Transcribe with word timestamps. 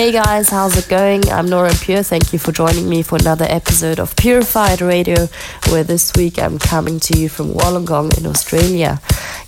Hey 0.00 0.12
guys, 0.12 0.48
how's 0.48 0.78
it 0.78 0.88
going? 0.88 1.28
I'm 1.28 1.44
Nora 1.44 1.74
Pure. 1.74 2.04
Thank 2.04 2.32
you 2.32 2.38
for 2.38 2.52
joining 2.52 2.88
me 2.88 3.02
for 3.02 3.16
another 3.16 3.44
episode 3.46 4.00
of 4.00 4.16
Purified 4.16 4.80
Radio, 4.80 5.26
where 5.68 5.84
this 5.84 6.10
week 6.16 6.38
I'm 6.38 6.58
coming 6.58 6.98
to 7.00 7.18
you 7.18 7.28
from 7.28 7.52
Wollongong 7.52 8.16
in 8.16 8.24
Australia. 8.24 8.98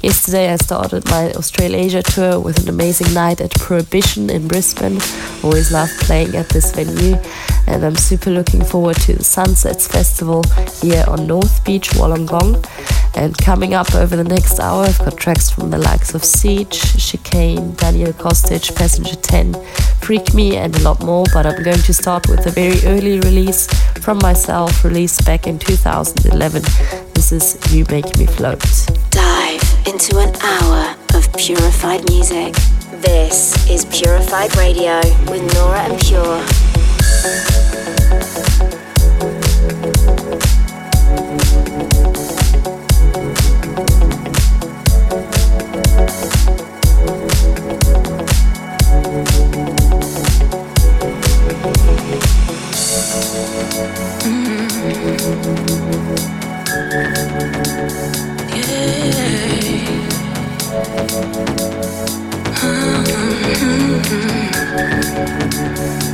Yesterday 0.03 0.53
I 0.53 0.57
started 0.57 1.09
my 1.09 1.33
Australasia 1.33 2.03
tour 2.03 2.39
with 2.39 2.63
an 2.63 2.69
amazing 2.69 3.15
night 3.15 3.41
at 3.41 3.53
Prohibition 3.53 4.29
in 4.29 4.47
Brisbane. 4.47 5.01
Always 5.43 5.73
love 5.73 5.89
playing 6.01 6.37
at 6.37 6.51
this 6.51 6.71
venue 6.71 7.17
and 7.67 7.83
I'm 7.83 7.97
super 7.97 8.29
looking 8.29 8.63
forward 8.63 8.97
to 8.97 9.15
the 9.15 9.25
Sunsets 9.25 9.89
Festival 9.89 10.43
here 10.83 11.05
on 11.09 11.27
North 11.27 11.65
Beach, 11.65 11.89
Wollongong. 11.93 12.69
And 13.15 13.37
coming 13.39 13.73
up 13.73 13.95
over 13.95 14.17
the 14.17 14.25
next 14.25 14.59
hour, 14.59 14.85
I've 14.85 14.99
got 14.99 15.17
tracks 15.17 15.51
from 15.51 15.71
the 15.71 15.79
likes 15.79 16.15
of 16.15 16.25
Siege, 16.25 16.81
Chicane, 16.99 17.75
Daniel 17.75 18.13
Kostic, 18.13 18.75
Passenger 18.75 19.17
10, 19.17 19.53
Freak 20.03 20.35
Me, 20.35 20.57
and 20.57 20.75
a 20.77 20.81
lot 20.81 21.03
more. 21.03 21.25
But 21.33 21.47
I'm 21.47 21.63
going 21.63 21.79
to 21.79 21.95
start 21.95 22.29
with 22.29 22.47
a 22.47 22.51
very 22.51 22.85
early 22.85 23.21
release 23.21 23.67
from 24.01 24.19
myself, 24.19 24.85
released 24.85 25.25
back 25.25 25.47
in 25.47 25.59
2011. 25.59 26.63
This 27.15 27.33
is 27.33 27.59
You 27.73 27.85
Make 27.91 28.17
Me 28.19 28.27
Float. 28.27 28.63
Dive 29.11 29.63
into 29.87 30.19
an 30.19 30.35
hour 30.43 30.97
of 31.15 31.33
purified 31.37 32.09
music. 32.11 32.55
This 33.01 33.69
is 33.71 33.85
Purified 33.87 34.57
Radio 34.57 35.01
with 35.31 35.43
Nora 35.55 35.85
En 35.85 35.99
Pure. 35.99 37.62
Mm. 64.13 66.12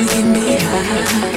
Me 0.00 0.56
High. 0.56 1.30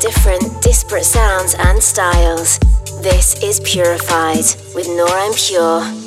Different 0.00 0.62
disparate 0.62 1.04
sounds 1.04 1.54
and 1.58 1.82
styles. 1.82 2.58
This 3.02 3.42
is 3.42 3.60
Purified 3.60 4.44
with 4.74 4.88
Nora 4.88 5.26
En 5.26 5.34
Pure. 5.34 5.97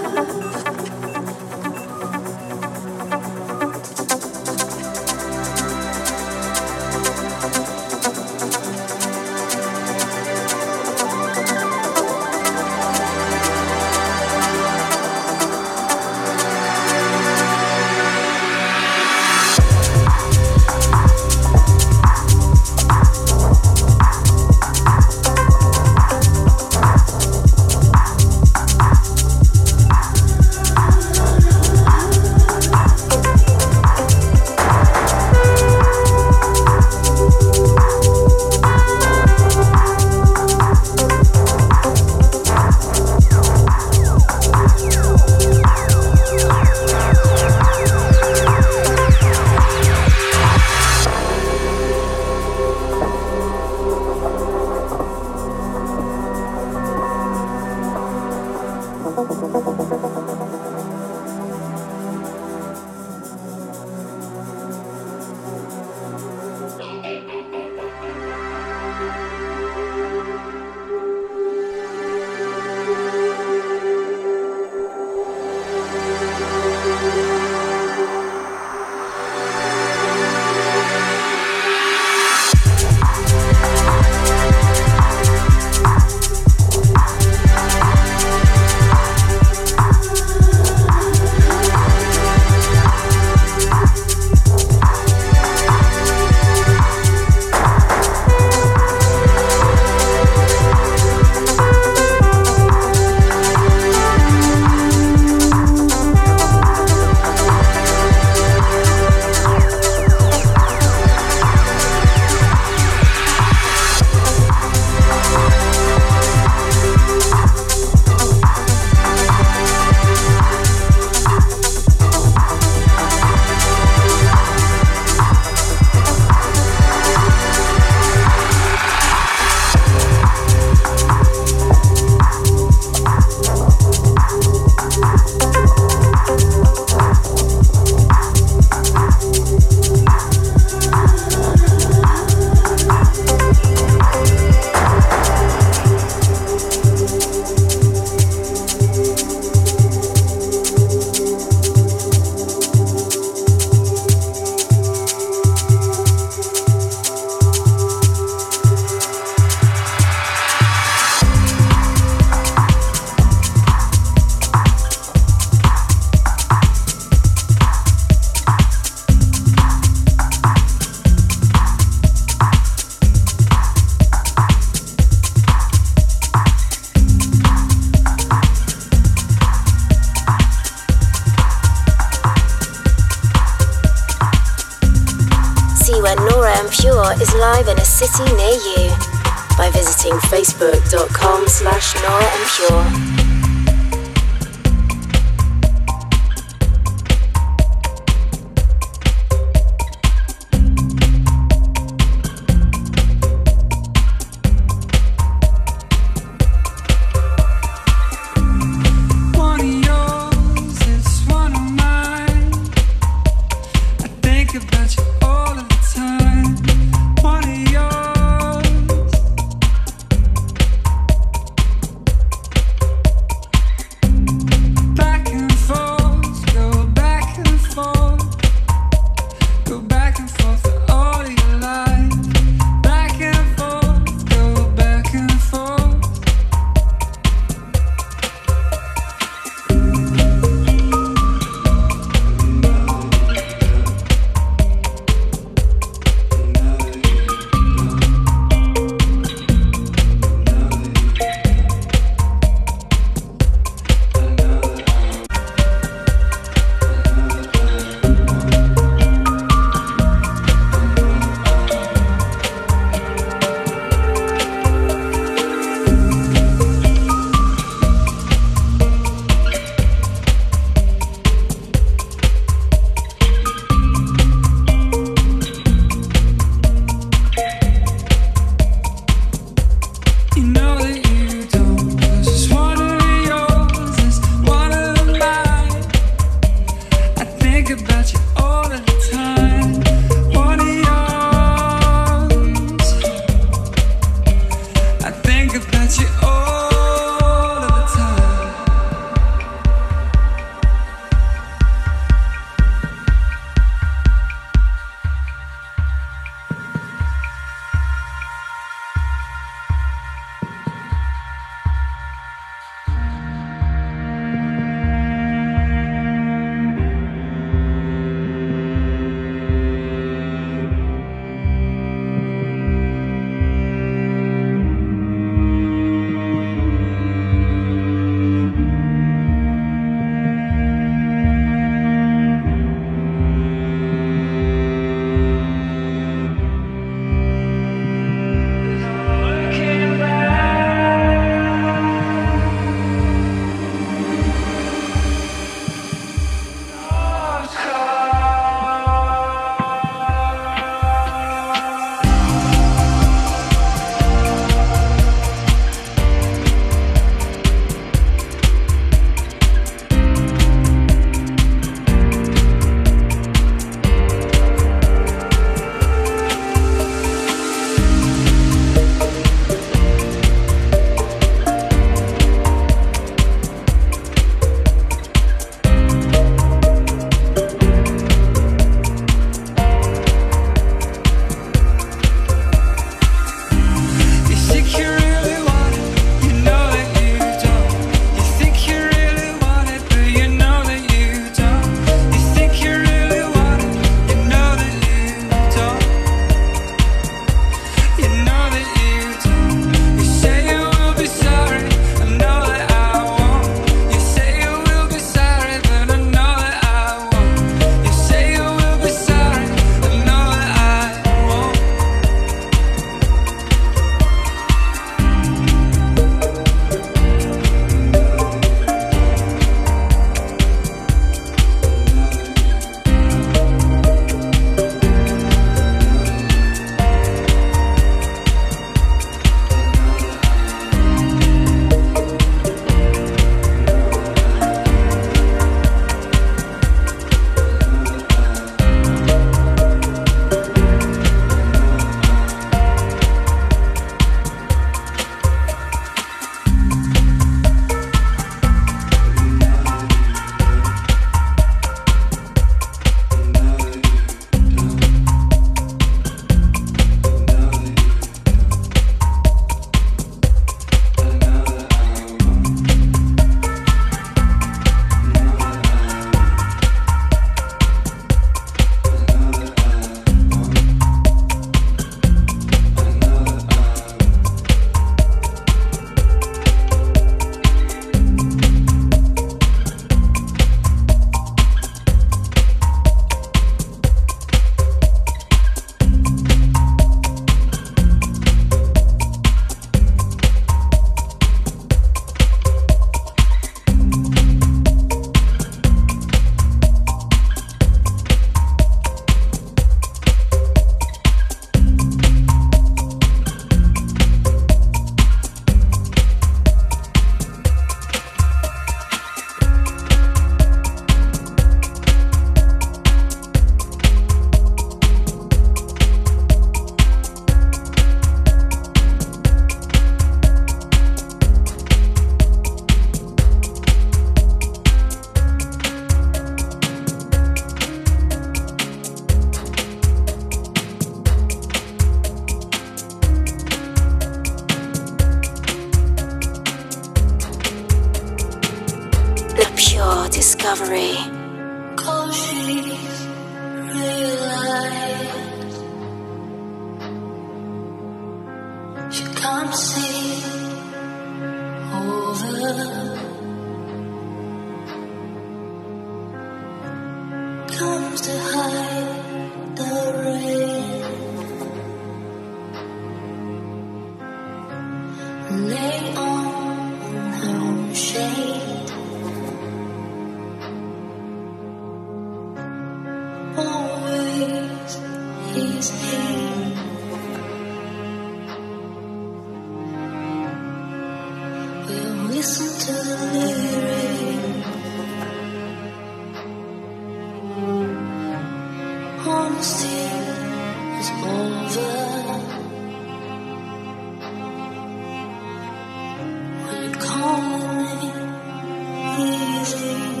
Easy. 599.53 600.00